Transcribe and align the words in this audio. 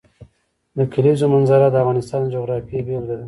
د 0.77 0.79
کلیزو 0.93 1.25
منظره 1.33 1.67
د 1.69 1.75
افغانستان 1.83 2.19
د 2.23 2.27
جغرافیې 2.35 2.81
بېلګه 2.87 3.15
ده. 3.17 3.17